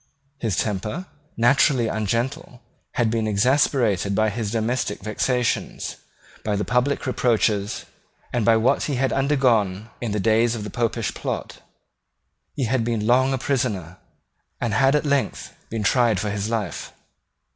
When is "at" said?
14.95-15.05